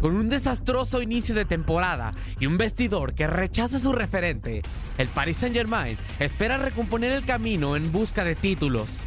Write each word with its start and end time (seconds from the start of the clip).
Con 0.00 0.14
un 0.14 0.28
desastroso 0.28 1.02
inicio 1.02 1.34
de 1.34 1.44
temporada 1.44 2.12
y 2.38 2.46
un 2.46 2.56
vestidor 2.56 3.14
que 3.14 3.26
rechaza 3.26 3.76
a 3.76 3.80
su 3.80 3.92
referente, 3.92 4.62
el 4.96 5.08
Paris 5.08 5.38
Saint-Germain 5.38 5.98
espera 6.20 6.56
recomponer 6.56 7.12
el 7.12 7.24
camino 7.24 7.74
en 7.74 7.90
busca 7.90 8.22
de 8.22 8.36
títulos. 8.36 9.02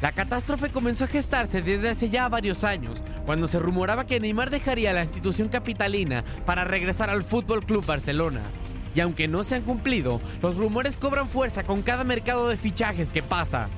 La 0.00 0.12
catástrofe 0.12 0.70
comenzó 0.70 1.04
a 1.04 1.08
gestarse 1.08 1.62
desde 1.62 1.90
hace 1.90 2.08
ya 2.08 2.28
varios 2.28 2.64
años, 2.64 3.04
cuando 3.26 3.46
se 3.46 3.58
rumoraba 3.58 4.06
que 4.06 4.18
Neymar 4.18 4.50
dejaría 4.50 4.94
la 4.94 5.04
institución 5.04 5.48
capitalina 5.48 6.24
para 6.46 6.64
regresar 6.64 7.10
al 7.10 7.22
Fútbol 7.22 7.64
Club 7.64 7.84
Barcelona. 7.84 8.40
Y 8.94 9.00
aunque 9.00 9.28
no 9.28 9.44
se 9.44 9.56
han 9.56 9.62
cumplido, 9.62 10.20
los 10.42 10.56
rumores 10.56 10.96
cobran 10.96 11.28
fuerza 11.28 11.64
con 11.64 11.82
cada 11.82 12.02
mercado 12.02 12.48
de 12.48 12.56
fichajes 12.56 13.10
que 13.10 13.22
pasa. 13.22 13.68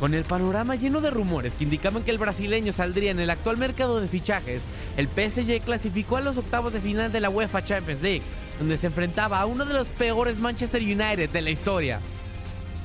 Con 0.00 0.14
el 0.14 0.24
panorama 0.24 0.76
lleno 0.76 1.02
de 1.02 1.10
rumores 1.10 1.54
que 1.54 1.64
indicaban 1.64 2.02
que 2.02 2.10
el 2.10 2.16
brasileño 2.16 2.72
saldría 2.72 3.10
en 3.10 3.20
el 3.20 3.28
actual 3.28 3.58
mercado 3.58 4.00
de 4.00 4.08
fichajes, 4.08 4.64
el 4.96 5.08
PSG 5.08 5.60
clasificó 5.60 6.16
a 6.16 6.22
los 6.22 6.38
octavos 6.38 6.72
de 6.72 6.80
final 6.80 7.12
de 7.12 7.20
la 7.20 7.28
UEFA 7.28 7.62
Champions 7.62 8.00
League, 8.00 8.22
donde 8.58 8.78
se 8.78 8.86
enfrentaba 8.86 9.38
a 9.38 9.44
uno 9.44 9.66
de 9.66 9.74
los 9.74 9.88
peores 9.90 10.38
Manchester 10.38 10.80
United 10.80 11.28
de 11.28 11.42
la 11.42 11.50
historia. 11.50 12.00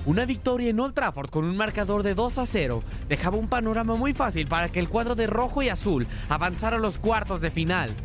Una 0.05 0.25
victoria 0.25 0.69
en 0.69 0.79
Old 0.81 0.93
Trafford 0.93 1.29
con 1.29 1.45
un 1.45 1.55
marcador 1.55 2.03
de 2.03 2.15
2 2.15 2.37
a 2.37 2.45
0 2.45 2.83
dejaba 3.07 3.37
un 3.37 3.47
panorama 3.47 3.95
muy 3.95 4.13
fácil 4.13 4.47
para 4.47 4.67
que 4.67 4.79
el 4.79 4.89
cuadro 4.89 5.15
de 5.15 5.25
rojo 5.25 5.63
y 5.63 5.69
azul 5.69 6.07
avanzara 6.27 6.75
a 6.75 6.81
los 6.81 6.99
cuartos 6.99 7.39
de 7.39 7.49
final. 7.49 7.95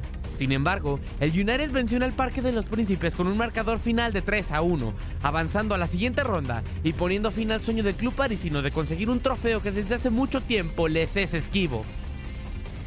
Sin 0.40 0.52
embargo, 0.52 0.98
el 1.20 1.32
United 1.32 1.70
venció 1.70 1.98
en 1.98 2.02
el 2.02 2.14
Parque 2.14 2.40
de 2.40 2.50
los 2.50 2.70
Príncipes 2.70 3.14
con 3.14 3.26
un 3.26 3.36
marcador 3.36 3.78
final 3.78 4.10
de 4.14 4.22
3 4.22 4.52
a 4.52 4.62
1, 4.62 4.94
avanzando 5.22 5.74
a 5.74 5.78
la 5.78 5.86
siguiente 5.86 6.24
ronda 6.24 6.62
y 6.82 6.94
poniendo 6.94 7.30
fin 7.30 7.52
al 7.52 7.60
sueño 7.60 7.82
del 7.82 7.94
club 7.94 8.14
parisino 8.14 8.62
de 8.62 8.70
conseguir 8.70 9.10
un 9.10 9.20
trofeo 9.20 9.60
que 9.60 9.70
desde 9.70 9.96
hace 9.96 10.08
mucho 10.08 10.40
tiempo 10.40 10.88
les 10.88 11.14
es 11.18 11.34
esquivo. 11.34 11.82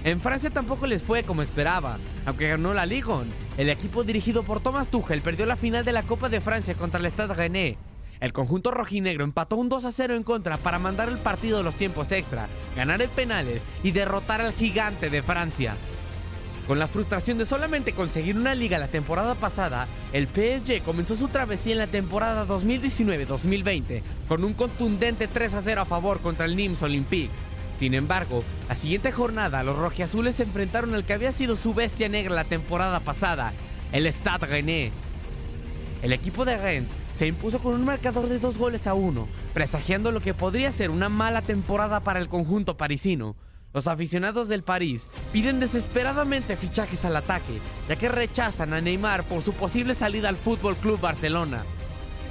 En 0.03 0.19
Francia 0.19 0.49
tampoco 0.49 0.87
les 0.87 1.03
fue 1.03 1.21
como 1.21 1.43
esperaba, 1.43 1.99
aunque 2.25 2.47
ganó 2.47 2.73
la 2.73 2.87
Ligue 2.87 3.11
1. 3.11 3.25
El 3.59 3.69
equipo 3.69 4.03
dirigido 4.03 4.41
por 4.41 4.59
Thomas 4.59 4.87
Tuchel 4.87 5.21
perdió 5.21 5.45
la 5.45 5.55
final 5.55 5.85
de 5.85 5.91
la 5.91 6.01
Copa 6.01 6.29
de 6.29 6.41
Francia 6.41 6.73
contra 6.73 6.99
el 6.99 7.05
Stade 7.05 7.35
Rennais. 7.35 7.77
El 8.19 8.33
conjunto 8.33 8.71
rojinegro 8.71 9.25
empató 9.25 9.57
un 9.57 9.69
2 9.69 9.85
a 9.85 9.91
0 9.91 10.15
en 10.15 10.23
contra 10.23 10.57
para 10.57 10.79
mandar 10.79 11.07
el 11.07 11.19
partido 11.19 11.59
a 11.59 11.61
los 11.61 11.75
tiempos 11.75 12.11
extra, 12.11 12.47
ganar 12.75 13.03
en 13.03 13.11
penales 13.11 13.67
y 13.83 13.91
derrotar 13.91 14.41
al 14.41 14.53
gigante 14.53 15.11
de 15.11 15.21
Francia. 15.21 15.75
Con 16.67 16.79
la 16.79 16.87
frustración 16.87 17.37
de 17.37 17.45
solamente 17.45 17.91
conseguir 17.91 18.37
una 18.37 18.55
liga 18.55 18.77
la 18.77 18.87
temporada 18.87 19.35
pasada, 19.35 19.85
el 20.13 20.27
PSG 20.27 20.81
comenzó 20.83 21.17
su 21.17 21.27
travesía 21.27 21.73
en 21.73 21.79
la 21.79 21.87
temporada 21.87 22.47
2019-2020 22.47 24.01
con 24.29 24.45
un 24.45 24.53
contundente 24.53 25.27
3 25.27 25.55
a 25.55 25.61
0 25.61 25.81
a 25.81 25.85
favor 25.85 26.21
contra 26.21 26.45
el 26.45 26.55
Nims 26.55 26.81
Olympique. 26.81 27.33
Sin 27.77 27.93
embargo, 27.93 28.45
la 28.69 28.75
siguiente 28.75 29.11
jornada 29.11 29.61
los 29.63 29.77
rojiazules 29.77 30.37
se 30.37 30.43
enfrentaron 30.43 30.93
al 30.93 31.03
que 31.03 31.11
había 31.11 31.33
sido 31.33 31.57
su 31.57 31.73
bestia 31.73 32.07
negra 32.07 32.33
la 32.33 32.45
temporada 32.45 33.01
pasada, 33.01 33.51
el 33.91 34.07
Stade 34.07 34.45
Rennais. 34.45 34.93
El 36.01 36.13
equipo 36.13 36.45
de 36.45 36.57
Rennes 36.57 36.91
se 37.13 37.27
impuso 37.27 37.59
con 37.59 37.73
un 37.73 37.83
marcador 37.83 38.29
de 38.29 38.39
dos 38.39 38.57
goles 38.57 38.87
a 38.87 38.93
uno, 38.93 39.27
presagiando 39.53 40.13
lo 40.13 40.21
que 40.21 40.33
podría 40.33 40.71
ser 40.71 40.91
una 40.91 41.09
mala 41.09 41.41
temporada 41.41 41.99
para 42.01 42.19
el 42.19 42.29
conjunto 42.29 42.77
parisino. 42.77 43.35
Los 43.73 43.87
aficionados 43.87 44.47
del 44.47 44.61
París 44.61 45.09
piden 45.31 45.59
desesperadamente 45.59 46.57
fichajes 46.57 47.05
al 47.05 47.15
ataque, 47.15 47.59
ya 47.89 47.95
que 47.95 48.07
rechazan 48.07 48.71
a 48.71 48.81
Neymar 48.81 49.23
por 49.23 49.41
su 49.41 49.53
posible 49.53 49.95
salida 49.95 50.29
al 50.29 50.37
Fútbol 50.37 50.75
Club 50.75 50.99
Barcelona. 51.01 51.63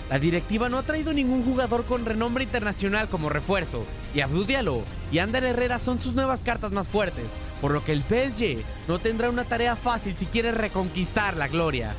La 0.08 0.20
directiva 0.20 0.68
no 0.68 0.78
ha 0.78 0.82
traído 0.82 1.12
ningún 1.12 1.42
jugador 1.44 1.84
con 1.84 2.04
renombre 2.04 2.44
internacional 2.44 3.08
como 3.08 3.28
refuerzo, 3.28 3.84
y 4.14 4.20
Abdou 4.20 4.44
Diallo 4.44 4.82
y 5.10 5.18
Ander 5.18 5.42
Herrera 5.42 5.80
son 5.80 5.98
sus 5.98 6.14
nuevas 6.14 6.40
cartas 6.40 6.70
más 6.70 6.86
fuertes, 6.86 7.32
por 7.60 7.72
lo 7.72 7.82
que 7.82 7.92
el 7.92 8.02
PSG 8.02 8.62
no 8.86 9.00
tendrá 9.00 9.28
una 9.28 9.44
tarea 9.44 9.74
fácil 9.74 10.14
si 10.16 10.26
quiere 10.26 10.52
reconquistar 10.52 11.36
la 11.36 11.48
gloria. 11.48 11.94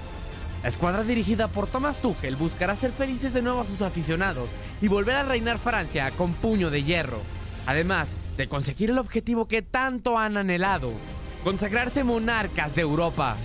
La 0.61 0.69
escuadra 0.69 1.03
dirigida 1.03 1.49
por 1.49 1.67
Thomas 1.67 1.97
Tuchel 2.01 2.37
buscará 2.37 2.77
ser 2.77 2.93
felices 2.93 3.33
de 3.33 3.41
nuevo 3.41 3.61
a 3.61 3.65
sus 3.65 3.81
aficionados 3.81 4.49
y 4.81 4.87
volver 4.87 5.17
a 5.17 5.23
reinar 5.23 5.57
Francia 5.57 6.09
con 6.11 6.33
puño 6.33 6.69
de 6.69 6.83
hierro. 6.83 7.19
Además, 7.65 8.15
de 8.37 8.47
conseguir 8.47 8.89
el 8.89 8.99
objetivo 8.99 9.47
que 9.47 9.61
tanto 9.61 10.17
han 10.17 10.37
anhelado, 10.37 10.91
consagrarse 11.43 12.03
monarcas 12.03 12.75
de 12.75 12.81
Europa. 12.81 13.37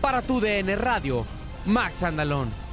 Para 0.00 0.22
tu 0.22 0.40
DN 0.40 0.76
Radio, 0.76 1.24
Max 1.66 2.02
Andalón. 2.02 2.67